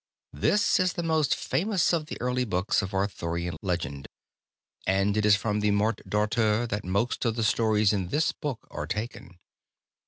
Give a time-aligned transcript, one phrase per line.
[0.33, 4.07] This is the most famous of the early books of Arthurian legend,
[4.87, 8.67] and it is from the "Morte d'Arthur" that most of the stories in this book
[8.71, 9.37] are taken.